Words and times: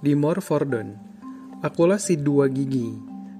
Dimorphodon. 0.00 0.96
Akulah 1.60 2.00
si 2.00 2.16
dua 2.16 2.48
gigi. 2.48 2.88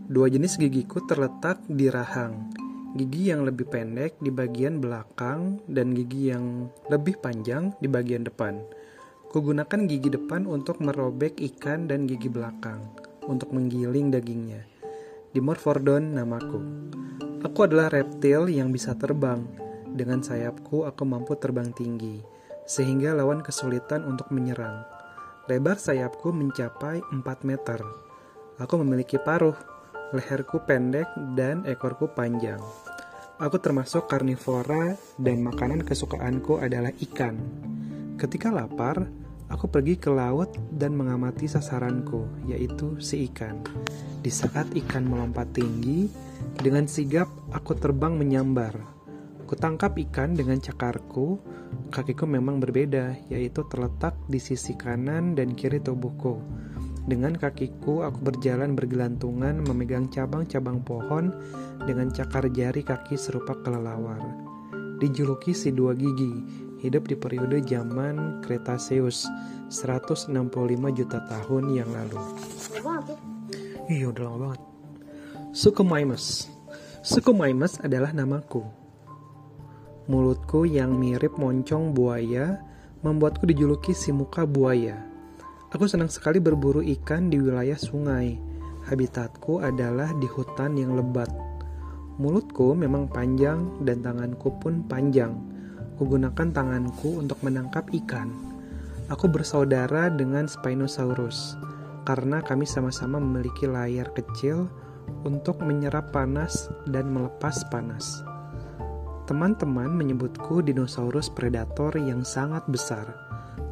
Dua 0.05 0.29
jenis 0.29 0.61
gigiku 0.61 1.01
terletak 1.09 1.65
di 1.65 1.89
rahang. 1.89 2.53
Gigi 2.93 3.33
yang 3.33 3.49
lebih 3.49 3.65
pendek 3.65 4.21
di 4.21 4.29
bagian 4.29 4.77
belakang 4.77 5.65
dan 5.65 5.97
gigi 5.97 6.29
yang 6.29 6.69
lebih 6.93 7.17
panjang 7.17 7.73
di 7.81 7.89
bagian 7.89 8.29
depan. 8.29 8.61
Kugunakan 9.33 9.89
gigi 9.89 10.13
depan 10.13 10.45
untuk 10.45 10.85
merobek 10.85 11.41
ikan 11.41 11.89
dan 11.89 12.05
gigi 12.05 12.29
belakang 12.29 12.93
untuk 13.25 13.57
menggiling 13.57 14.13
dagingnya. 14.13 14.61
Dimorphodon 15.33 16.13
namaku. 16.13 16.61
Aku 17.41 17.65
adalah 17.65 17.89
reptil 17.89 18.53
yang 18.53 18.69
bisa 18.69 18.93
terbang. 19.01 19.49
Dengan 19.89 20.21
sayapku 20.21 20.85
aku 20.85 21.09
mampu 21.09 21.41
terbang 21.41 21.73
tinggi, 21.73 22.21
sehingga 22.69 23.17
lawan 23.17 23.41
kesulitan 23.41 24.05
untuk 24.05 24.29
menyerang. 24.29 25.00
Lebar 25.51 25.83
sayapku 25.83 26.31
mencapai 26.31 27.03
4 27.11 27.27
meter. 27.43 27.83
Aku 28.63 28.79
memiliki 28.87 29.19
paruh, 29.19 29.59
leherku 30.15 30.63
pendek 30.63 31.11
dan 31.35 31.67
ekorku 31.67 32.07
panjang. 32.15 32.63
Aku 33.43 33.59
termasuk 33.59 34.07
karnivora 34.07 34.95
dan 35.19 35.43
makanan 35.43 35.83
kesukaanku 35.83 36.63
adalah 36.63 36.95
ikan. 37.03 37.35
Ketika 38.15 38.55
lapar, 38.55 39.11
aku 39.51 39.67
pergi 39.67 39.99
ke 39.99 40.15
laut 40.15 40.55
dan 40.71 40.95
mengamati 40.95 41.51
sasaranku, 41.51 42.47
yaitu 42.47 43.03
si 43.03 43.27
ikan. 43.27 43.59
Di 44.23 44.31
saat 44.31 44.71
ikan 44.71 45.03
melompat 45.03 45.51
tinggi, 45.51 46.07
dengan 46.63 46.87
sigap 46.87 47.27
aku 47.51 47.75
terbang 47.75 48.15
menyambar. 48.15 48.79
Kutangkap 49.51 49.99
ikan 49.99 50.39
dengan 50.39 50.63
cakarku. 50.63 51.43
Kakiku 51.91 52.23
memang 52.23 52.63
berbeda, 52.63 53.19
yaitu 53.27 53.67
terletak 53.67 54.15
di 54.31 54.39
sisi 54.39 54.79
kanan 54.79 55.35
dan 55.35 55.59
kiri 55.59 55.83
tubuhku. 55.83 56.39
Dengan 57.11 57.35
kakiku, 57.35 58.07
aku 58.07 58.23
berjalan 58.23 58.79
bergelantungan 58.79 59.67
memegang 59.67 60.07
cabang-cabang 60.07 60.85
pohon 60.87 61.35
dengan 61.83 62.13
cakar 62.15 62.47
jari 62.55 62.87
kaki 62.87 63.19
serupa 63.19 63.59
kelelawar. 63.67 64.23
Dijuluki 65.03 65.51
si 65.57 65.75
dua 65.75 65.97
gigi, 65.97 66.31
hidup 66.85 67.09
di 67.11 67.17
periode 67.17 67.65
zaman 67.67 68.45
Cretaceous, 68.45 69.27
165 69.73 70.31
juta 70.95 71.19
tahun 71.27 71.75
yang 71.75 71.91
lalu. 71.91 72.21
Iya, 73.91 74.15
udah 74.15 74.23
lama 74.23 74.39
banget. 74.47 74.61
Suchomimus. 75.51 76.47
Suchomimus 77.03 77.83
adalah 77.83 78.15
namaku. 78.15 78.80
Mulutku 80.11 80.67
yang 80.67 80.99
mirip 80.99 81.39
moncong 81.39 81.95
buaya 81.95 82.59
membuatku 83.07 83.47
dijuluki 83.47 83.95
si 83.95 84.11
muka 84.11 84.43
buaya. 84.43 85.07
Aku 85.71 85.87
senang 85.87 86.11
sekali 86.11 86.43
berburu 86.43 86.83
ikan 86.83 87.31
di 87.31 87.39
wilayah 87.39 87.79
sungai. 87.79 88.35
Habitatku 88.91 89.63
adalah 89.63 90.11
di 90.19 90.27
hutan 90.27 90.75
yang 90.75 90.99
lebat. 90.99 91.31
Mulutku 92.19 92.75
memang 92.75 93.07
panjang 93.07 93.87
dan 93.87 94.03
tanganku 94.03 94.51
pun 94.59 94.83
panjang. 94.91 95.31
Kugunakan 95.95 96.51
tanganku 96.51 97.23
untuk 97.23 97.39
menangkap 97.47 97.87
ikan. 98.03 98.35
Aku 99.15 99.31
bersaudara 99.31 100.11
dengan 100.11 100.51
Spinosaurus 100.51 101.55
karena 102.03 102.43
kami 102.43 102.67
sama-sama 102.67 103.23
memiliki 103.23 103.71
layar 103.71 104.11
kecil 104.11 104.67
untuk 105.23 105.63
menyerap 105.63 106.11
panas 106.11 106.67
dan 106.91 107.15
melepas 107.15 107.63
panas. 107.71 108.27
Teman-teman 109.31 109.95
menyebutku 109.95 110.59
dinosaurus 110.59 111.31
predator 111.31 111.95
yang 111.95 112.27
sangat 112.27 112.67
besar. 112.67 113.15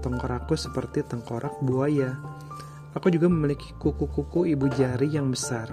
Tengkorakku 0.07 0.55
seperti 0.55 1.03
tengkorak 1.03 1.59
buaya. 1.67 2.15
Aku 2.95 3.11
juga 3.11 3.27
memiliki 3.27 3.75
kuku-kuku 3.75 4.55
ibu 4.55 4.71
jari 4.79 5.11
yang 5.11 5.35
besar. 5.35 5.67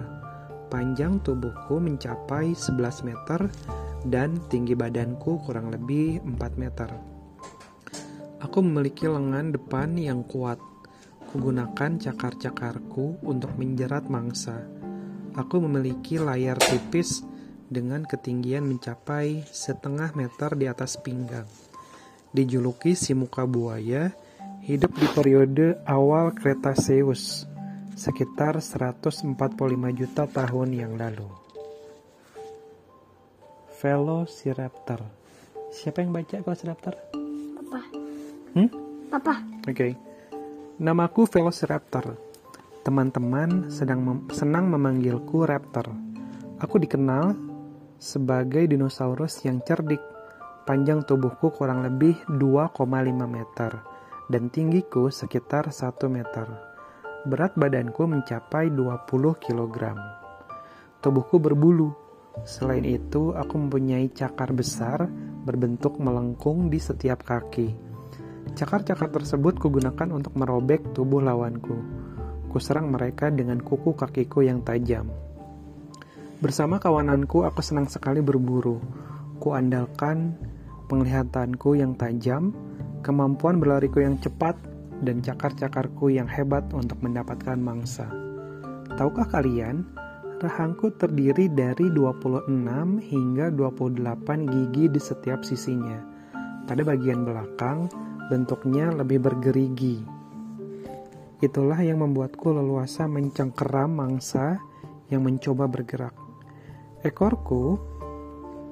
Panjang 0.73 1.21
tubuhku 1.21 1.77
mencapai 1.77 2.57
11 2.57 3.05
meter 3.05 3.45
dan 4.09 4.41
tinggi 4.49 4.73
badanku 4.73 5.37
kurang 5.45 5.69
lebih 5.69 6.17
4 6.33 6.33
meter. 6.57 6.89
Aku 8.41 8.65
memiliki 8.65 9.05
lengan 9.05 9.53
depan 9.53 10.01
yang 10.01 10.25
kuat. 10.25 10.57
Kugunakan 11.29 12.01
cakar-cakarku 12.01 13.21
untuk 13.21 13.53
menjerat 13.53 14.09
mangsa. 14.09 14.65
Aku 15.37 15.61
memiliki 15.61 16.17
layar 16.17 16.57
tipis 16.57 17.34
dengan 17.65 18.05
ketinggian 18.05 18.65
mencapai 18.65 19.45
setengah 19.49 20.13
meter 20.13 20.53
di 20.53 20.65
atas 20.69 20.97
pinggang. 21.01 21.49
Dijuluki 22.35 22.93
si 22.93 23.15
muka 23.15 23.47
buaya, 23.47 24.11
hidup 24.65 24.91
di 24.97 25.07
periode 25.13 25.79
awal 25.87 26.35
Cretaceous, 26.35 27.47
sekitar 27.95 28.59
145 28.59 29.33
juta 29.95 30.23
tahun 30.27 30.69
yang 30.75 30.93
lalu. 30.99 31.31
Velociraptor. 33.79 34.99
Siapa 35.71 36.03
yang 36.03 36.11
baca 36.11 36.35
Velociraptor? 36.41 36.95
Papa. 37.55 37.81
Hmm? 38.55 38.69
Papa. 39.07 39.33
Oke. 39.63 39.71
Okay. 39.71 39.91
Namaku 40.75 41.23
Velociraptor. 41.23 42.19
Teman-teman 42.83 43.71
sedang 43.71 44.03
mem 44.03 44.19
senang 44.29 44.67
memanggilku 44.67 45.47
Raptor. 45.47 45.89
Aku 46.59 46.77
dikenal 46.77 47.54
sebagai 47.99 48.67
dinosaurus 48.67 49.43
yang 49.47 49.63
cerdik. 49.63 50.01
Panjang 50.65 51.05
tubuhku 51.05 51.53
kurang 51.53 51.85
lebih 51.85 52.17
2,5 52.25 52.73
meter 53.29 53.71
dan 54.29 54.49
tinggiku 54.49 55.13
sekitar 55.13 55.69
1 55.69 56.09
meter. 56.09 56.47
Berat 57.25 57.53
badanku 57.57 58.05
mencapai 58.05 58.73
20 58.73 59.37
kg. 59.37 59.77
Tubuhku 61.01 61.37
berbulu. 61.37 61.93
Selain 62.43 62.83
itu, 62.83 63.31
aku 63.31 63.55
mempunyai 63.55 64.11
cakar 64.11 64.51
besar 64.51 65.07
berbentuk 65.45 66.01
melengkung 66.01 66.67
di 66.67 66.81
setiap 66.81 67.23
kaki. 67.23 67.73
Cakar-cakar 68.53 69.09
tersebut 69.09 69.57
kugunakan 69.57 70.11
untuk 70.13 70.35
merobek 70.37 70.93
tubuh 70.93 71.23
lawanku. 71.23 71.77
Kuserang 72.51 72.91
mereka 72.91 73.31
dengan 73.33 73.61
kuku 73.61 73.93
kakiku 73.95 74.45
yang 74.45 74.61
tajam. 74.61 75.24
Bersama 76.35 76.83
kawananku, 76.83 77.47
aku 77.47 77.63
senang 77.63 77.87
sekali 77.87 78.19
berburu. 78.19 78.83
Kuandalkan 79.39 80.35
penglihatanku 80.91 81.79
yang 81.79 81.95
tajam, 81.95 82.51
kemampuan 83.07 83.63
berlariku 83.63 84.03
yang 84.03 84.19
cepat, 84.19 84.59
dan 84.99 85.23
cakar-cakarku 85.23 86.11
yang 86.11 86.27
hebat 86.27 86.67
untuk 86.75 86.99
mendapatkan 86.99 87.55
mangsa. 87.55 88.11
Tahukah 88.99 89.31
kalian, 89.31 89.87
rahangku 90.43 90.91
terdiri 90.99 91.47
dari 91.47 91.87
26 91.87 92.51
hingga 92.99 93.47
28 93.55 94.51
gigi 94.51 94.91
di 94.91 94.99
setiap 94.99 95.39
sisinya. 95.39 96.03
Pada 96.67 96.83
bagian 96.83 97.23
belakang, 97.23 97.87
bentuknya 98.27 98.91
lebih 98.91 99.23
bergerigi. 99.23 100.03
Itulah 101.39 101.79
yang 101.79 102.03
membuatku 102.03 102.51
leluasa 102.51 103.07
mencengkeram 103.07 104.03
mangsa 104.03 104.59
yang 105.07 105.23
mencoba 105.23 105.71
bergerak. 105.71 106.24
Ekorku 107.05 107.77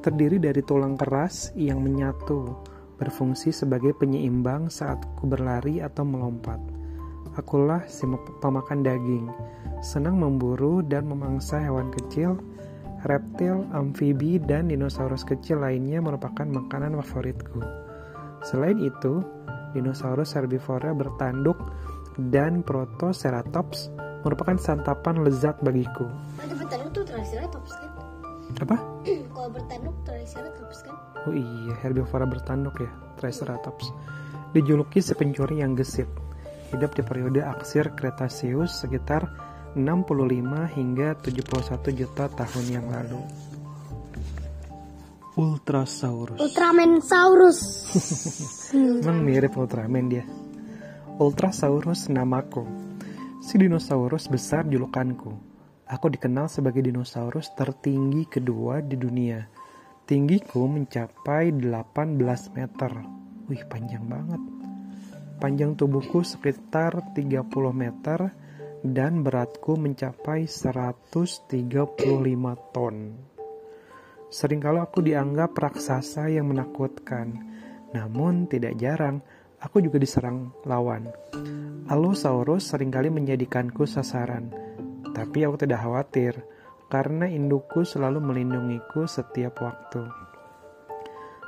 terdiri 0.01 0.41
dari 0.41 0.65
tulang 0.65 0.97
keras 0.97 1.53
yang 1.53 1.85
menyatu, 1.85 2.49
berfungsi 2.97 3.53
sebagai 3.53 3.93
penyeimbang 3.93 4.73
saat 4.73 5.05
ku 5.13 5.29
berlari 5.29 5.85
atau 5.85 6.01
melompat. 6.01 6.57
Akulah 7.37 7.85
si 7.85 8.09
pemakan 8.41 8.81
daging, 8.81 9.29
senang 9.85 10.17
memburu 10.17 10.81
dan 10.81 11.05
memangsa 11.05 11.61
hewan 11.61 11.93
kecil, 11.93 12.41
reptil, 13.05 13.69
amfibi, 13.69 14.41
dan 14.41 14.73
dinosaurus 14.73 15.21
kecil 15.29 15.61
lainnya 15.61 16.01
merupakan 16.01 16.49
makanan 16.49 16.97
favoritku. 17.05 17.61
Selain 18.41 18.81
itu, 18.81 19.21
dinosaurus 19.77 20.33
herbivora 20.33 20.89
bertanduk 20.97 21.61
dan 22.33 22.65
Protoceratops 22.65 23.93
merupakan 24.25 24.57
santapan 24.57 25.21
lezat 25.21 25.61
bagiku. 25.61 26.09
Ada 26.41 26.53
bertanduk 26.57 26.89
tuh 26.97 27.05
Triceratops? 27.05 27.82
Apa? 28.61 28.77
Kalau 29.33 29.49
bertanduk 29.49 29.95
Triceratops 30.05 30.79
kan? 30.85 30.95
Oh 31.25 31.33
iya, 31.33 31.73
herbivora 31.81 32.27
bertanduk 32.27 32.75
ya, 32.83 32.91
Triceratops. 33.17 33.89
Dijuluki 34.53 35.01
si 35.01 35.17
pencuri 35.17 35.65
yang 35.65 35.73
gesit. 35.73 36.05
Hidup 36.69 36.93
di 36.93 37.01
periode 37.05 37.41
aksir 37.41 37.93
Cretaceous 37.97 38.85
sekitar 38.85 39.25
65 39.73 40.77
hingga 40.77 41.17
71 41.21 41.97
juta 41.97 42.29
tahun 42.29 42.65
yang 42.69 42.85
lalu. 42.89 43.21
Ultrasaurus. 45.33 46.37
Ultramensaurus. 46.37 47.59
Emang 49.01 49.25
mirip 49.25 49.57
Ultraman 49.57 50.05
dia. 50.05 50.25
Ultrasaurus 51.17 52.09
namaku. 52.13 52.65
Si 53.41 53.57
dinosaurus 53.57 54.29
besar 54.29 54.69
julukanku 54.69 55.52
Aku 55.93 56.09
dikenal 56.09 56.49
sebagai 56.49 56.81
dinosaurus 56.81 57.53
tertinggi 57.53 58.25
kedua 58.25 58.81
di 58.81 58.97
dunia. 58.97 59.45
Tinggiku 60.09 60.65
mencapai 60.65 61.53
18 61.53 62.17
meter. 62.57 62.91
Wih, 63.45 63.61
panjang 63.69 64.01
banget. 64.09 64.41
Panjang 65.37 65.77
tubuhku 65.77 66.25
sekitar 66.25 67.13
30 67.13 67.45
meter 67.69 68.33
dan 68.81 69.21
beratku 69.21 69.77
mencapai 69.77 70.49
135 70.49 71.45
ton. 72.73 72.95
Seringkali 74.33 74.79
aku 74.81 74.99
dianggap 75.05 75.53
raksasa 75.53 76.25
yang 76.25 76.49
menakutkan, 76.49 77.37
namun 77.93 78.49
tidak 78.49 78.81
jarang 78.81 79.21
aku 79.61 79.77
juga 79.77 80.01
diserang 80.01 80.57
lawan. 80.65 81.05
Allosaurus 81.85 82.73
sering 82.73 82.89
kali 82.89 83.13
menjadikanku 83.13 83.85
sasaran, 83.85 84.49
tapi 85.13 85.45
aku 85.45 85.61
tidak 85.61 85.85
khawatir 85.85 86.33
karena 86.89 87.25
indukku 87.29 87.85
selalu 87.85 88.21
melindungiku 88.21 89.09
setiap 89.09 89.61
waktu. 89.61 90.05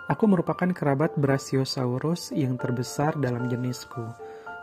Aku 0.05 0.29
merupakan 0.29 0.69
kerabat 0.69 1.17
Brachiosaurus 1.17 2.29
yang 2.29 2.61
terbesar 2.61 3.17
dalam 3.17 3.49
jenisku. 3.49 4.05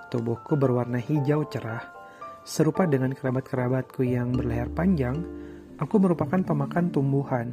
Tubuhku 0.06 0.54
berwarna 0.54 1.02
hijau 1.02 1.43
cerah. 1.50 1.82
Serupa 2.46 2.87
dengan 2.87 3.10
kerabat-kerabatku 3.10 4.06
yang 4.06 4.34
berleher 4.34 4.70
panjang, 4.70 5.19
aku 5.82 5.99
merupakan 5.99 6.43
pemakan 6.43 6.94
tumbuhan. 6.94 7.49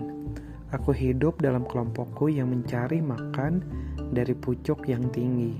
Aku 0.69 0.93
hidup 0.93 1.41
dalam 1.41 1.65
kelompokku 1.65 2.29
yang 2.29 2.53
mencari 2.53 3.01
makan 3.01 3.65
dari 4.13 4.37
pucuk 4.37 4.85
yang 4.85 5.09
tinggi. 5.09 5.57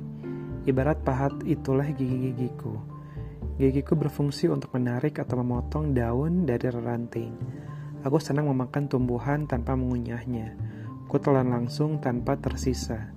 Ibarat 0.70 1.02
pahat 1.02 1.34
itulah 1.50 1.90
gigi-gigiku. 1.98 2.89
Gigiku 3.60 4.00
berfungsi 4.00 4.48
untuk 4.48 4.72
menarik 4.80 5.20
atau 5.20 5.44
memotong 5.44 5.92
daun 5.92 6.48
dari 6.48 6.72
ranting. 6.72 7.36
Aku 8.08 8.16
senang 8.24 8.48
memakan 8.48 8.88
tumbuhan 8.88 9.44
tanpa 9.44 9.76
mengunyahnya 9.76 10.56
telan 11.18 11.50
langsung 11.50 11.98
tanpa 11.98 12.38
tersisa. 12.38 13.10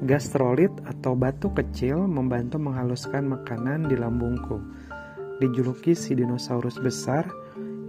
Gastrolit 0.00 0.72
atau 0.88 1.12
batu 1.12 1.52
kecil 1.52 2.08
membantu 2.08 2.56
menghaluskan 2.56 3.28
makanan 3.28 3.92
di 3.92 4.00
lambungku. 4.00 4.56
Dijuluki 5.44 5.92
si 5.92 6.16
dinosaurus 6.16 6.80
besar, 6.80 7.28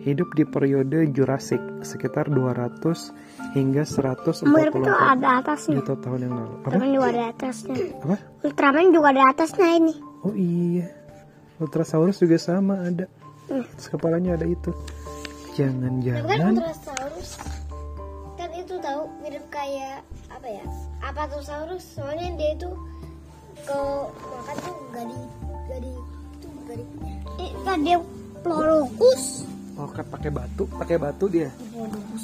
hidup 0.04 0.28
di 0.36 0.44
periode 0.44 1.08
Jurassic 1.16 1.64
sekitar 1.88 2.28
200 2.28 3.56
hingga 3.56 3.88
140 3.88 4.44
itu 4.52 4.92
ada 4.92 5.40
atasnya. 5.40 5.76
juta 5.80 5.94
tahun 6.04 6.20
yang 6.28 6.34
lalu. 6.36 6.54
Apa? 6.60 6.68
Ultraman 6.68 6.90
juga 6.92 7.08
ada 7.08 7.24
atasnya. 7.32 7.76
Apa? 8.04 8.16
Ultraman 8.44 8.88
juga 8.92 9.08
ada 9.16 9.24
atasnya 9.32 9.68
ini. 9.80 9.94
Oh 10.26 10.36
iya. 10.36 10.88
Ultrasaurus 11.56 12.20
juga 12.20 12.36
sama 12.36 12.84
ada. 12.84 13.08
Terus 13.48 13.88
kepalanya 13.88 14.36
ada 14.36 14.44
itu. 14.44 14.72
Tapi 15.56 15.64
kan 15.64 15.88
Jangan-jangan 16.04 16.54
Ultrasaurus 16.60 17.32
kan 18.36 18.52
itu 18.52 18.76
tahu 18.84 19.08
mirip 19.24 19.46
kayak 19.48 20.04
apa 20.28 20.48
ya? 20.52 20.66
Apatosaurus 21.00 21.96
soalnya 21.96 22.36
dia 22.36 22.52
itu 22.60 22.70
ke 23.64 23.80
makan 24.12 24.56
tuh 24.60 24.76
gadi 24.92 25.20
gadi 25.72 25.92
itu 26.36 26.48
gadi. 26.68 26.86
Eh, 27.40 27.52
kan 27.64 27.80
dia 27.82 27.98
Plorokus. 28.44 29.48
oh 29.80 29.90
kan 29.90 30.06
pakai 30.12 30.30
batu, 30.30 30.68
pakai 30.76 30.98
batu 31.00 31.26
dia. 31.32 31.50
Plorokus. 31.72 32.24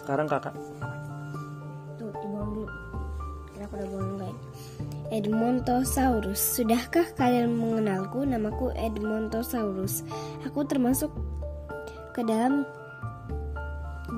Sekarang 0.00 0.26
kakak 0.26 0.56
Tuh, 1.94 2.10
dibuang 2.24 2.50
dulu. 2.56 2.66
Aku 3.62 3.78
udah 3.78 3.88
buang 3.94 4.18
guys. 4.18 4.34
Edmontosaurus. 5.14 6.40
Sudahkah 6.58 7.06
kalian 7.14 7.54
mengenalku? 7.54 8.26
Namaku 8.26 8.74
Edmontosaurus. 8.74 10.02
Aku 10.42 10.66
termasuk 10.66 11.14
ke 12.10 12.26
dalam 12.26 12.66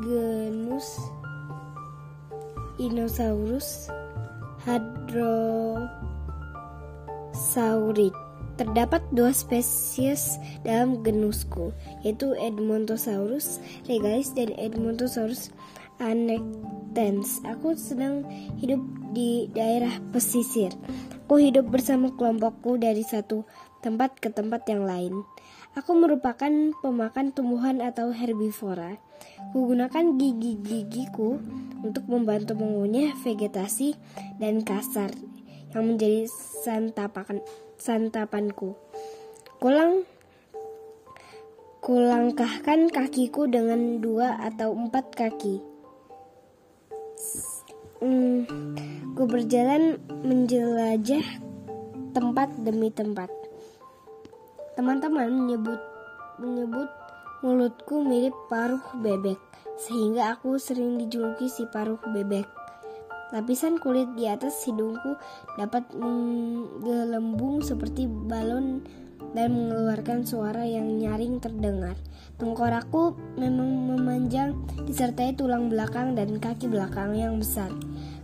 genus 0.01 0.97
Inosaurus 2.81 3.93
Hadrosaurid. 4.65 5.85
Terdapat 8.55 9.03
dua 9.11 9.35
spesies 9.35 10.39
dalam 10.63 11.03
genusku, 11.03 11.75
yaitu 12.07 12.39
Edmontosaurus 12.39 13.59
regalis 13.91 14.31
dan 14.31 14.55
Edmontosaurus 14.55 15.51
annectens. 15.99 17.43
Aku 17.47 17.79
sedang 17.79 18.27
hidup 18.59 18.81
di 19.15 19.51
daerah 19.55 19.93
pesisir. 20.11 20.75
Aku 21.25 21.41
hidup 21.41 21.71
bersama 21.71 22.13
kelompokku 22.13 22.77
dari 22.77 23.01
satu 23.01 23.47
tempat 23.81 24.21
ke 24.21 24.29
tempat 24.33 24.69
yang 24.69 24.85
lain. 24.85 25.25
Aku 25.75 25.99
merupakan 25.99 26.51
pemakan 26.81 27.35
tumbuhan 27.35 27.83
atau 27.83 28.15
herbivora. 28.15 28.95
Kugunakan 29.51 30.15
gigi-gigiku 30.15 31.43
untuk 31.83 32.07
membantu 32.07 32.55
mengunyah 32.55 33.11
vegetasi 33.27 33.99
dan 34.39 34.63
kasar 34.63 35.11
yang 35.75 35.95
menjadi 35.95 36.31
santapan 36.63 37.43
santapanku. 37.75 38.79
Kulang 39.59 40.07
kulangkahkan 41.83 42.89
kakiku 42.89 43.45
dengan 43.45 44.01
dua 44.01 44.41
atau 44.41 44.73
empat 44.73 45.13
kaki. 45.13 45.74
Hmm, 48.03 48.45
ku 49.15 49.25
berjalan 49.31 50.03
menjelajah 50.27 51.25
tempat 52.11 52.51
demi 52.63 52.91
tempat. 52.91 53.31
Teman-teman 54.75 55.31
menyebut 55.31 55.79
menyebut 56.43 56.91
mulutku 57.47 58.03
mirip 58.03 58.35
paruh 58.51 58.83
bebek, 58.99 59.39
sehingga 59.79 60.35
aku 60.35 60.59
sering 60.59 60.99
dijuluki 60.99 61.47
si 61.47 61.65
paruh 61.71 62.01
bebek. 62.03 62.47
Lapisan 63.31 63.79
kulit 63.83 64.11
di 64.15 64.31
atas 64.31 64.63
hidungku 64.67 65.19
dapat 65.59 65.87
menggelembung 65.95 67.63
seperti 67.63 68.07
balon 68.07 68.87
dan 69.35 69.53
mengeluarkan 69.53 70.23
suara 70.23 70.63
yang 70.65 70.87
nyaring 70.97 71.43
terdengar. 71.43 71.99
Tengkorakku 72.39 73.19
memang 73.39 73.95
memanjang 73.95 74.55
disertai 74.87 75.35
tulang 75.35 75.69
belakang 75.69 76.15
dan 76.15 76.39
kaki 76.39 76.71
belakang 76.71 77.15
yang 77.19 77.39
besar. 77.39 77.71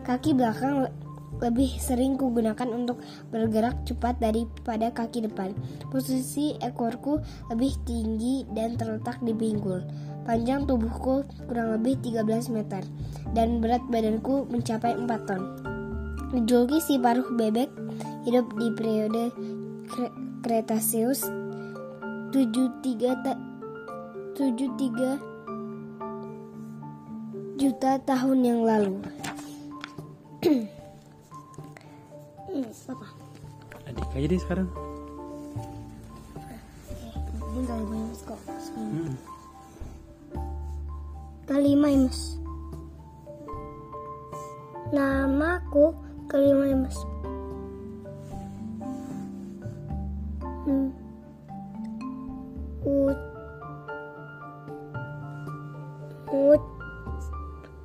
Kaki 0.06 0.34
belakang 0.34 0.86
le- 0.86 0.94
lebih 1.40 1.72
sering 1.80 2.20
kugunakan 2.20 2.68
untuk 2.70 3.00
bergerak 3.32 3.88
cepat 3.88 4.20
daripada 4.20 4.92
kaki 4.92 5.24
depan. 5.26 5.56
Posisi 5.88 6.54
ekorku 6.60 7.18
lebih 7.48 7.74
tinggi 7.88 8.44
dan 8.52 8.76
terletak 8.76 9.18
di 9.24 9.32
pinggul. 9.32 9.82
Panjang 10.28 10.68
tubuhku 10.68 11.24
kurang 11.48 11.74
lebih 11.80 11.96
13 12.04 12.52
meter 12.52 12.84
dan 13.32 13.58
berat 13.58 13.82
badanku 13.88 14.46
mencapai 14.52 14.94
4 14.94 15.08
ton. 15.26 15.42
Dijuluki 16.30 16.78
si 16.78 16.94
paruh 17.00 17.26
bebek 17.34 17.72
hidup 18.28 18.46
di 18.54 18.68
periode 18.76 19.34
Cretaceous 20.40 21.24
73 22.32 23.12
ta- 23.20 23.42
73 24.34 25.20
juta 27.60 28.00
tahun 28.00 28.38
yang 28.40 28.60
lalu. 28.64 28.96
Hmm, 32.50 32.66
apa? 32.66 33.06
adik 33.86 34.10
aja 34.10 34.26
deh 34.26 34.40
sekarang. 34.42 34.66
Kok. 38.26 38.38
Hmm. 38.74 39.14
Kelima 41.46 41.90
Mas. 41.94 42.38
Namaku 44.90 45.94
kelima 46.26 46.86
Mas. 46.86 46.98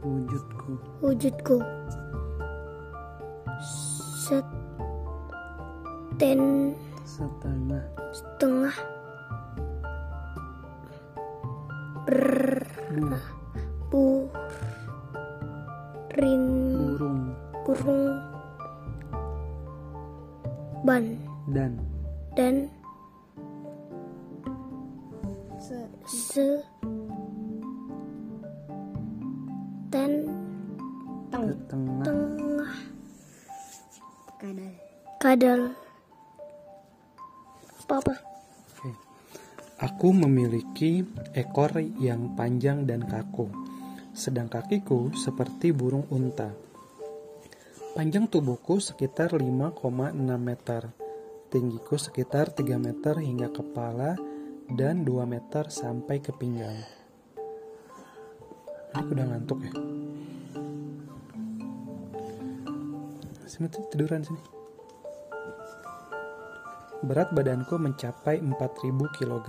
Wujudku. 0.06 0.78
Wujudku. 1.02 1.58
Seten 4.22 4.52
setengah. 7.02 7.82
setengah. 8.14 8.78
Ber 12.06 12.62
buah 13.90 14.46
burin 16.14 16.46
burung 16.78 17.34
burung 17.66 18.14
ban. 20.86 21.18
Dan. 21.50 21.82
Dan 22.38 22.70
setengah 31.46 32.06
tengah 32.06 32.74
kadal 34.42 34.74
kadal 35.22 35.62
apa 37.86 37.94
apa 38.02 38.16
Oke. 38.74 38.92
Aku 39.86 40.10
memiliki 40.10 41.06
ekor 41.38 41.78
yang 42.02 42.34
panjang 42.34 42.90
dan 42.90 43.06
kaku, 43.06 43.52
sedang 44.16 44.50
kakiku 44.50 45.14
seperti 45.14 45.70
burung 45.70 46.08
unta. 46.10 46.50
Panjang 47.96 48.28
tubuhku 48.28 48.84
sekitar 48.84 49.38
5,6 49.38 49.80
meter. 50.36 50.92
Tinggiku 51.48 51.96
sekitar 51.96 52.52
3 52.52 52.76
meter 52.76 53.16
hingga 53.24 53.48
kepala 53.54 54.20
dan 54.68 55.08
2 55.08 55.24
meter 55.24 55.72
sampai 55.72 56.20
ke 56.20 56.36
pinggang. 56.36 56.76
Ini 58.96 59.12
udah 59.12 59.26
ngantuk 59.28 59.60
ya. 59.64 60.05
Sini 63.46 63.70
tuh 63.70 63.86
tiduran 63.94 64.26
sini. 64.26 64.42
Berat 67.06 67.30
badanku 67.30 67.78
mencapai 67.78 68.42
4000 68.42 68.58
kg. 69.22 69.48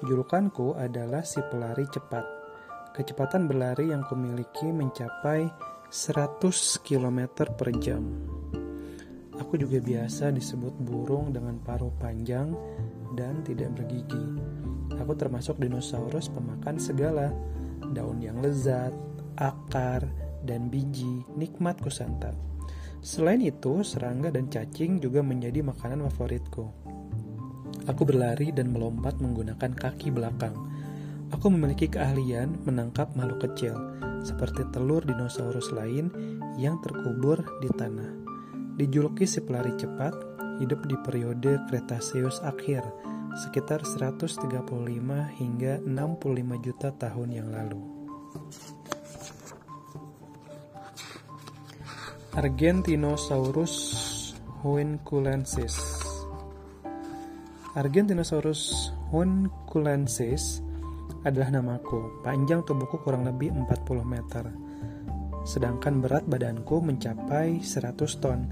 Julukanku 0.00 0.72
adalah 0.80 1.20
si 1.20 1.44
pelari 1.52 1.84
cepat. 1.92 2.24
Kecepatan 2.96 3.44
berlari 3.44 3.92
yang 3.92 4.00
kumiliki 4.08 4.64
mencapai 4.72 5.44
100 5.92 6.40
km 6.80 7.44
per 7.52 7.68
jam. 7.76 8.00
Aku 9.36 9.60
juga 9.60 9.76
biasa 9.84 10.32
disebut 10.32 10.72
burung 10.80 11.36
dengan 11.36 11.60
paruh 11.60 11.92
panjang 12.00 12.56
dan 13.12 13.44
tidak 13.44 13.76
bergigi. 13.76 14.24
Aku 14.96 15.12
termasuk 15.12 15.60
dinosaurus 15.60 16.32
pemakan 16.32 16.80
segala, 16.80 17.28
daun 17.92 18.24
yang 18.24 18.40
lezat, 18.40 18.96
akar, 19.36 20.08
dan 20.48 20.72
biji 20.72 21.28
nikmat 21.36 21.76
kusantap. 21.84 22.32
Selain 23.02 23.42
itu, 23.42 23.82
serangga 23.82 24.30
dan 24.30 24.46
cacing 24.46 25.02
juga 25.02 25.26
menjadi 25.26 25.58
makanan 25.58 26.06
favoritku. 26.06 26.70
Aku 27.90 28.06
berlari 28.06 28.54
dan 28.54 28.70
melompat 28.70 29.18
menggunakan 29.18 29.74
kaki 29.74 30.14
belakang. 30.14 30.54
Aku 31.34 31.50
memiliki 31.50 31.90
keahlian 31.90 32.62
menangkap 32.62 33.10
makhluk 33.18 33.50
kecil, 33.50 33.74
seperti 34.22 34.62
telur 34.70 35.02
dinosaurus 35.02 35.74
lain 35.74 36.14
yang 36.54 36.78
terkubur 36.78 37.42
di 37.58 37.66
tanah. 37.74 38.22
Dijuluki 38.78 39.26
si 39.26 39.42
pelari 39.42 39.74
cepat, 39.74 40.14
hidup 40.62 40.86
di 40.86 40.94
periode 41.02 41.58
Kretaseus 41.66 42.38
akhir, 42.46 42.86
sekitar 43.34 43.82
135 43.82 44.46
hingga 45.42 45.82
65 45.82 46.64
juta 46.64 46.94
tahun 46.94 47.28
yang 47.34 47.50
lalu. 47.50 47.91
Argentinosaurus 52.32 53.76
hoenculensis 54.64 55.76
Argentinosaurus 57.76 58.88
hoenculensis 59.12 60.64
adalah 61.28 61.52
namaku. 61.52 62.24
Panjang 62.24 62.64
tubuhku 62.64 63.04
kurang 63.04 63.28
lebih 63.28 63.52
40 63.52 63.68
meter. 64.08 64.48
Sedangkan 65.44 66.00
berat 66.00 66.24
badanku 66.24 66.80
mencapai 66.80 67.60
100 67.60 68.00
ton. 68.16 68.48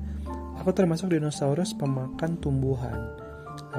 Aku 0.61 0.77
termasuk 0.77 1.17
dinosaurus 1.17 1.73
pemakan 1.73 2.37
tumbuhan. 2.37 3.17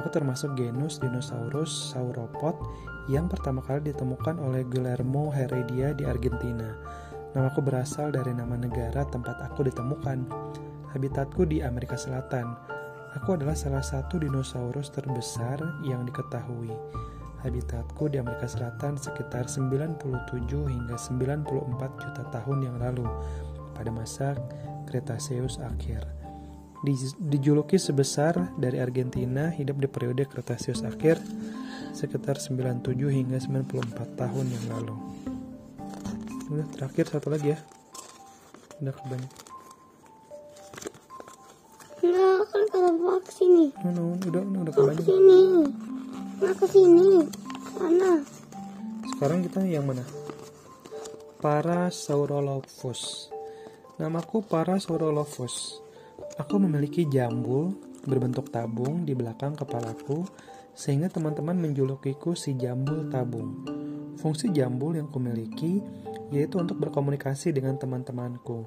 Aku 0.02 0.10
termasuk 0.10 0.58
genus 0.58 0.98
dinosaurus 0.98 1.94
sauropod 1.94 2.58
yang 3.06 3.30
pertama 3.30 3.62
kali 3.62 3.94
ditemukan 3.94 4.34
oleh 4.42 4.66
Guillermo 4.66 5.30
Heredia 5.30 5.94
di 5.94 6.02
Argentina. 6.02 6.74
Namaku 7.32 7.64
berasal 7.64 8.12
dari 8.12 8.36
nama 8.36 8.60
negara 8.60 9.08
tempat 9.08 9.40
aku 9.40 9.64
ditemukan. 9.64 10.28
Habitatku 10.92 11.48
di 11.48 11.64
Amerika 11.64 11.96
Selatan. 11.96 12.44
Aku 13.16 13.40
adalah 13.40 13.56
salah 13.56 13.80
satu 13.80 14.20
dinosaurus 14.20 14.92
terbesar 14.92 15.56
yang 15.80 16.04
diketahui. 16.04 16.68
Habitatku 17.40 18.12
di 18.12 18.20
Amerika 18.20 18.44
Selatan 18.44 19.00
sekitar 19.00 19.48
97 19.48 20.04
hingga 20.44 20.96
94 21.00 22.04
juta 22.04 22.22
tahun 22.28 22.58
yang 22.68 22.76
lalu 22.76 23.08
pada 23.72 23.88
masa 23.88 24.36
Kretaseus 24.84 25.56
akhir. 25.56 26.04
Dijuluki 27.16 27.80
sebesar 27.80 28.52
dari 28.60 28.76
Argentina 28.76 29.48
hidup 29.48 29.80
di 29.80 29.88
periode 29.88 30.28
Kretaseus 30.28 30.84
akhir 30.84 31.16
sekitar 31.96 32.36
97 32.36 32.92
hingga 33.08 33.40
94 33.40 34.20
tahun 34.20 34.46
yang 34.52 34.66
lalu. 34.76 34.96
Udah 36.50 36.66
terakhir 36.74 37.04
satu 37.06 37.28
lagi 37.30 37.54
ya. 37.54 37.58
Udah 38.80 38.94
kebanyakan. 38.94 39.40
Enggak, 42.02 42.40
kan 42.50 42.62
kata 42.66 42.90
vaksin 42.98 43.48
nih. 43.54 43.70
No, 43.86 43.90
no, 43.94 44.02
udah, 44.18 44.42
udah, 44.42 44.60
udah 44.66 44.72
Ke 44.74 44.80
kebanyakan. 44.82 45.06
sini. 45.06 45.42
Nah, 46.42 46.54
ke 46.58 46.66
sini. 46.66 47.08
Sana. 47.72 48.12
Sekarang 49.14 49.38
kita 49.46 49.58
yang 49.62 49.86
mana? 49.86 50.02
Parasaurolophus. 51.38 53.30
Namaku 54.02 54.42
Parasaurolophus. 54.42 55.78
Aku 56.38 56.58
memiliki 56.58 57.06
jambul 57.06 57.70
berbentuk 58.02 58.50
tabung 58.50 59.06
di 59.06 59.14
belakang 59.14 59.54
kepalaku 59.54 60.26
sehingga 60.74 61.06
teman-teman 61.06 61.54
menjulukiku 61.54 62.34
si 62.34 62.58
jambul 62.58 63.06
tabung. 63.06 63.62
Fungsi 64.18 64.50
jambul 64.50 64.98
yang 64.98 65.06
kumiliki 65.06 65.78
yaitu 66.32 66.56
untuk 66.56 66.80
berkomunikasi 66.80 67.52
dengan 67.52 67.76
teman-temanku. 67.76 68.64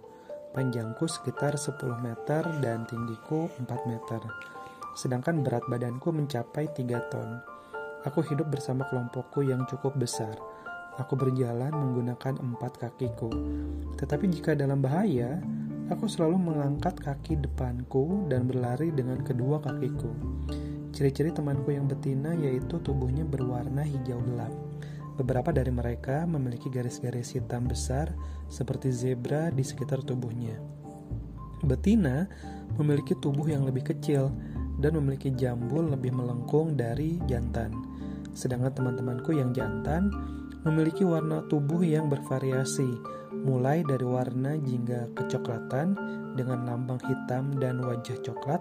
Panjangku 0.54 1.10
sekitar 1.10 1.58
10 1.58 1.76
meter 2.00 2.46
dan 2.64 2.86
tinggiku 2.88 3.50
4 3.60 3.68
meter. 3.90 4.22
Sedangkan 4.96 5.44
berat 5.44 5.66
badanku 5.68 6.14
mencapai 6.14 6.72
3 6.72 7.12
ton. 7.12 7.42
Aku 8.06 8.22
hidup 8.22 8.54
bersama 8.54 8.86
kelompokku 8.88 9.44
yang 9.44 9.66
cukup 9.66 9.98
besar. 9.98 10.38
Aku 10.96 11.20
berjalan 11.20 11.74
menggunakan 11.76 12.40
empat 12.40 12.80
kakiku. 12.80 13.28
Tetapi 14.00 14.32
jika 14.32 14.56
dalam 14.56 14.80
bahaya, 14.80 15.44
aku 15.92 16.08
selalu 16.08 16.40
mengangkat 16.40 16.96
kaki 17.02 17.36
depanku 17.42 18.24
dan 18.32 18.48
berlari 18.48 18.96
dengan 18.96 19.20
kedua 19.20 19.60
kakiku. 19.60 20.14
Ciri-ciri 20.96 21.36
temanku 21.36 21.76
yang 21.76 21.92
betina 21.92 22.32
yaitu 22.40 22.80
tubuhnya 22.80 23.28
berwarna 23.28 23.84
hijau 23.84 24.24
gelap. 24.24 24.54
Beberapa 25.16 25.56
dari 25.56 25.72
mereka 25.72 26.28
memiliki 26.28 26.68
garis-garis 26.68 27.40
hitam 27.40 27.72
besar 27.72 28.12
seperti 28.52 28.92
zebra 28.92 29.48
di 29.48 29.64
sekitar 29.64 30.04
tubuhnya. 30.04 30.60
Betina 31.64 32.28
memiliki 32.76 33.16
tubuh 33.18 33.48
yang 33.48 33.64
lebih 33.64 33.88
kecil 33.96 34.28
dan 34.84 35.00
memiliki 35.00 35.32
jambul 35.32 35.88
lebih 35.88 36.12
melengkung 36.12 36.76
dari 36.76 37.16
jantan. 37.32 37.72
Sedangkan 38.36 38.76
teman-temanku 38.76 39.32
yang 39.32 39.56
jantan 39.56 40.12
memiliki 40.68 41.08
warna 41.08 41.48
tubuh 41.48 41.80
yang 41.80 42.12
bervariasi, 42.12 43.00
mulai 43.32 43.88
dari 43.88 44.04
warna 44.04 44.60
jingga 44.60 45.08
kecoklatan 45.16 45.96
dengan 46.36 46.68
lambang 46.68 47.00
hitam 47.08 47.56
dan 47.56 47.80
wajah 47.80 48.20
coklat. 48.20 48.60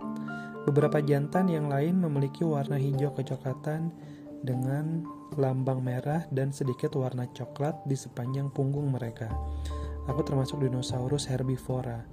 Beberapa 0.65 1.03
jantan 1.03 1.51
yang 1.51 1.67
lain 1.67 1.99
memiliki 1.99 2.47
warna 2.47 2.79
hijau 2.79 3.11
kecoklatan 3.13 3.91
dengan 4.47 5.05
lambang 5.37 5.81
merah 5.85 6.27
dan 6.33 6.51
sedikit 6.51 6.95
warna 6.99 7.29
coklat 7.31 7.85
di 7.87 7.95
sepanjang 7.99 8.51
punggung 8.51 8.91
mereka. 8.91 9.31
Aku 10.05 10.21
termasuk 10.21 10.61
dinosaurus 10.61 11.27
herbivora. 11.29 12.05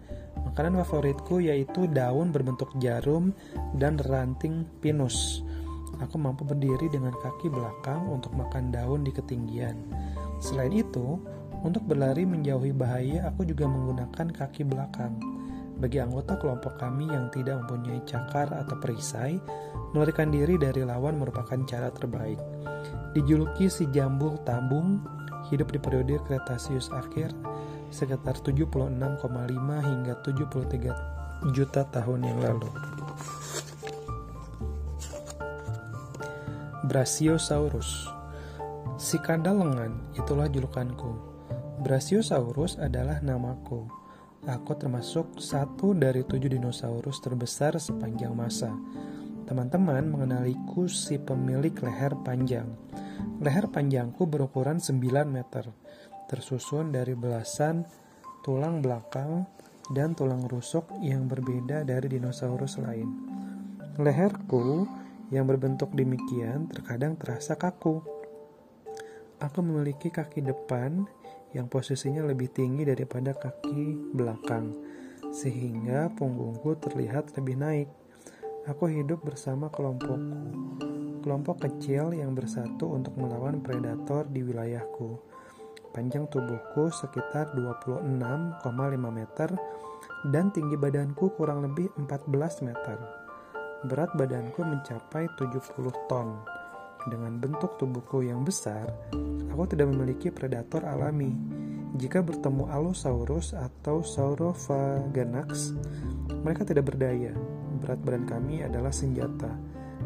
Makanan 0.47 0.79
favoritku 0.81 1.43
yaitu 1.43 1.91
daun 1.91 2.31
berbentuk 2.31 2.71
jarum 2.79 3.35
dan 3.75 3.99
ranting 4.07 4.63
pinus. 4.79 5.43
Aku 5.99 6.15
mampu 6.17 6.47
berdiri 6.47 6.87
dengan 6.87 7.11
kaki 7.13 7.51
belakang 7.51 8.07
untuk 8.07 8.31
makan 8.33 8.71
daun 8.71 9.03
di 9.03 9.11
ketinggian. 9.11 9.75
Selain 10.41 10.71
itu, 10.73 11.19
untuk 11.61 11.85
berlari 11.85 12.25
menjauhi 12.25 12.73
bahaya, 12.73 13.29
aku 13.29 13.45
juga 13.45 13.69
menggunakan 13.69 14.33
kaki 14.33 14.65
belakang. 14.65 15.40
Bagi 15.77 16.01
anggota 16.01 16.35
kelompok 16.35 16.75
kami 16.81 17.07
yang 17.07 17.29
tidak 17.29 17.63
mempunyai 17.63 18.01
cakar 18.03 18.51
atau 18.51 18.75
perisai, 18.81 19.39
melarikan 19.95 20.33
diri 20.33 20.59
dari 20.59 20.83
lawan 20.83 21.21
merupakan 21.21 21.61
cara 21.69 21.93
terbaik. 21.93 22.39
Dijuluki 23.13 23.71
si 23.71 23.87
jambul 23.91 24.39
tabung, 24.43 25.03
hidup 25.53 25.71
di 25.71 25.79
periode 25.79 26.19
Kretasius 26.27 26.91
akhir 26.91 27.31
sekitar 27.91 28.39
76,5 28.39 28.87
hingga 29.83 30.13
73 30.23 31.51
juta 31.51 31.81
tahun 31.91 32.19
yang 32.23 32.39
lalu. 32.39 32.69
Brachiosaurus 36.87 38.09
Si 39.01 39.17
kadal 39.17 39.65
lengan, 39.65 40.13
itulah 40.13 40.45
julukanku. 40.45 41.17
Brachiosaurus 41.81 42.77
adalah 42.77 43.17
namaku. 43.19 44.00
Aku 44.41 44.73
termasuk 44.73 45.37
satu 45.37 45.93
dari 45.93 46.25
tujuh 46.25 46.49
dinosaurus 46.49 47.21
terbesar 47.21 47.77
sepanjang 47.77 48.33
masa. 48.33 48.73
Teman-teman 49.45 50.01
mengenaliku 50.09 50.89
si 50.89 51.21
pemilik 51.21 51.77
leher 51.77 52.17
panjang. 52.25 52.65
Leher 53.37 53.69
panjangku 53.69 54.25
berukuran 54.25 54.81
9 54.81 54.97
meter, 55.29 55.69
tersusun 56.25 56.89
dari 56.89 57.13
belasan 57.13 57.85
tulang 58.41 58.81
belakang 58.81 59.45
dan 59.93 60.17
tulang 60.17 60.49
rusuk 60.49 60.89
yang 61.05 61.29
berbeda 61.29 61.85
dari 61.85 62.09
dinosaurus 62.09 62.81
lain. 62.81 63.13
Leherku 64.01 64.89
yang 65.29 65.45
berbentuk 65.45 65.93
demikian 65.93 66.65
terkadang 66.65 67.13
terasa 67.13 67.53
kaku. 67.61 68.01
Aku 69.37 69.61
memiliki 69.61 70.09
kaki 70.09 70.41
depan 70.41 71.05
yang 71.51 71.67
posisinya 71.67 72.23
lebih 72.23 72.51
tinggi 72.51 72.87
daripada 72.87 73.35
kaki 73.35 74.13
belakang. 74.15 74.73
sehingga 75.31 76.11
punggungku 76.19 76.75
terlihat 76.75 77.31
lebih 77.39 77.55
naik. 77.55 77.87
Aku 78.67 78.91
hidup 78.91 79.23
bersama 79.23 79.71
kelompokku, 79.71 80.83
kelompok 81.23 81.65
kecil 81.65 82.11
yang 82.11 82.35
bersatu 82.35 82.91
untuk 82.91 83.15
melawan 83.15 83.63
predator 83.63 84.27
di 84.27 84.43
wilayahku. 84.43 85.17
Panjang 85.95 86.27
tubuhku 86.27 86.91
sekitar 86.91 87.55
26,5 87.55 88.59
meter 89.07 89.49
dan 90.29 90.51
tinggi 90.51 90.75
badanku 90.75 91.31
kurang 91.39 91.63
lebih 91.63 91.89
14 91.95 92.67
meter. 92.67 92.97
Berat 93.87 94.13
badanku 94.13 94.61
mencapai 94.61 95.25
70 95.39 95.89
ton. 96.05 96.60
Dengan 97.09 97.41
bentuk 97.41 97.81
tubuhku 97.81 98.21
yang 98.21 98.45
besar, 98.45 98.85
aku 99.49 99.63
tidak 99.65 99.89
memiliki 99.89 100.29
predator 100.29 100.85
alami. 100.85 101.33
Jika 101.97 102.21
bertemu 102.21 102.69
Allosaurus 102.69 103.57
atau 103.57 104.05
Saurophaganax, 104.05 105.73
mereka 106.45 106.61
tidak 106.61 106.93
berdaya. 106.93 107.33
Berat 107.81 108.05
badan 108.05 108.29
kami 108.29 108.61
adalah 108.61 108.93
senjata. 108.93 109.49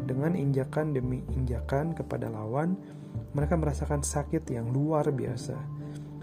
Dengan 0.08 0.32
injakan 0.40 0.96
demi 0.96 1.20
injakan 1.36 1.92
kepada 1.92 2.32
lawan, 2.32 2.80
mereka 3.36 3.60
merasakan 3.60 4.00
sakit 4.00 4.48
yang 4.48 4.72
luar 4.72 5.12
biasa. 5.12 5.56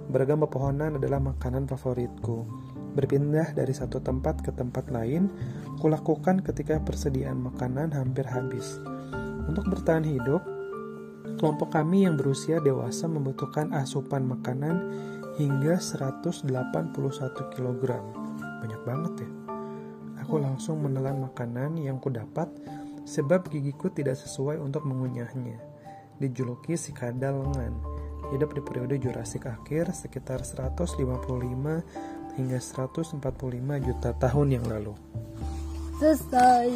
Beragam 0.09 0.41
pepohonan 0.41 0.97
adalah 0.97 1.21
makanan 1.21 1.69
favoritku. 1.69 2.49
Berpindah 2.97 3.53
dari 3.53 3.73
satu 3.73 4.01
tempat 4.01 4.41
ke 4.41 4.49
tempat 4.53 4.89
lain, 4.89 5.29
kulakukan 5.77 6.41
ketika 6.41 6.81
persediaan 6.81 7.39
makanan 7.39 7.93
hampir 7.93 8.25
habis. 8.25 8.77
Untuk 9.49 9.65
bertahan 9.69 10.05
hidup, 10.05 10.52
kelompok 11.39 11.75
kami 11.75 12.07
yang 12.07 12.15
berusia 12.19 12.59
dewasa 12.59 13.07
membutuhkan 13.07 13.71
asupan 13.75 14.27
makanan 14.27 14.79
hingga 15.39 15.79
181 15.81 16.47
kg. 17.53 17.83
Banyak 18.63 18.81
banget 18.85 19.13
ya. 19.25 19.29
Aku 20.23 20.39
langsung 20.39 20.79
menelan 20.79 21.19
makanan 21.19 21.75
yang 21.75 21.99
kudapat 21.99 22.47
sebab 23.03 23.51
gigiku 23.51 23.91
tidak 23.91 24.15
sesuai 24.15 24.59
untuk 24.59 24.87
mengunyahnya. 24.87 25.59
Dijuluki 26.19 26.79
si 26.79 26.95
kadal 26.95 27.43
lengan. 27.43 27.75
Hidup 28.31 28.55
di 28.55 28.61
periode 28.63 28.95
Jurassic 28.97 29.43
akhir 29.45 29.91
sekitar 29.91 30.41
155 30.47 30.95
hingga 32.39 32.59
145 32.59 33.19
juta 33.83 34.09
tahun 34.15 34.47
yang 34.57 34.65
lalu. 34.65 34.95
Selesai. 35.99 36.67